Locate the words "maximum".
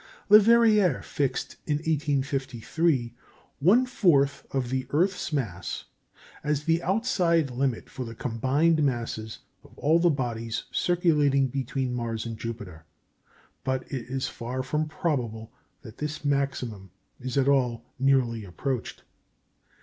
16.25-16.89